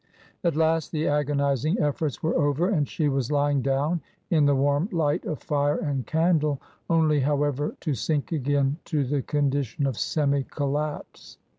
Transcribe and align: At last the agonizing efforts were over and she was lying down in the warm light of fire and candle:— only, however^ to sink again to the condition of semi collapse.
At 0.43 0.55
last 0.55 0.91
the 0.91 1.07
agonizing 1.07 1.79
efforts 1.79 2.23
were 2.23 2.33
over 2.33 2.67
and 2.67 2.89
she 2.89 3.07
was 3.07 3.31
lying 3.31 3.61
down 3.61 4.01
in 4.31 4.47
the 4.47 4.55
warm 4.55 4.89
light 4.91 5.23
of 5.25 5.43
fire 5.43 5.77
and 5.77 6.07
candle:— 6.07 6.59
only, 6.89 7.21
however^ 7.21 7.79
to 7.81 7.93
sink 7.93 8.31
again 8.31 8.77
to 8.85 9.03
the 9.05 9.21
condition 9.21 9.85
of 9.85 9.99
semi 9.99 10.41
collapse. 10.41 11.37